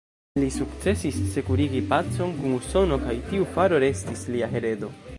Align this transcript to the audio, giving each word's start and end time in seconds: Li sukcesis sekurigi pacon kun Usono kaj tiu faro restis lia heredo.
Li 0.43 0.45
sukcesis 0.53 1.19
sekurigi 1.35 1.83
pacon 1.93 2.35
kun 2.41 2.57
Usono 2.63 3.01
kaj 3.07 3.17
tiu 3.31 3.49
faro 3.59 3.85
restis 3.89 4.29
lia 4.35 4.53
heredo. 4.57 4.95